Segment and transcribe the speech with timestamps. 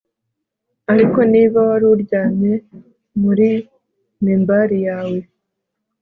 [0.93, 2.53] ariko niba wari uryamye
[3.21, 3.49] muri
[4.23, 5.19] mimbari yawe